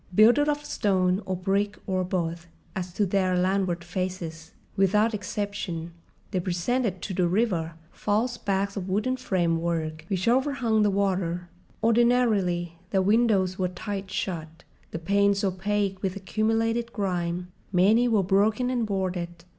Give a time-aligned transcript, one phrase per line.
[0.15, 5.93] Builded of stone or brick or both as to their landward faces, without exception
[6.31, 11.49] they presented to the river false backs of wooden framework which overhung the water.
[11.83, 18.87] Ordinarily, their windows were tight shut, the panes opaque with accumulated grime—many were broken and
[18.87, 19.45] boarded.